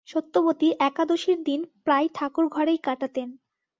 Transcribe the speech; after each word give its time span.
সত্যবতী 0.07 0.67
একাদশীর 0.79 1.39
দিন 1.43 1.59
প্রায় 1.83 2.07
ঠাকুরঘরেই 2.13 2.77
কাটাতেন। 2.77 3.29